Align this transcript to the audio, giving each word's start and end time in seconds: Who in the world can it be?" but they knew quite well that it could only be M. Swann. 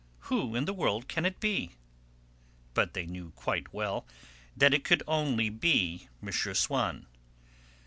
Who 0.31 0.55
in 0.55 0.65
the 0.65 0.73
world 0.73 1.07
can 1.07 1.27
it 1.27 1.39
be?" 1.39 1.73
but 2.73 2.95
they 2.95 3.05
knew 3.05 3.33
quite 3.35 3.71
well 3.71 4.07
that 4.57 4.73
it 4.73 4.83
could 4.83 5.03
only 5.07 5.51
be 5.51 6.07
M. 6.23 6.31
Swann. 6.31 7.05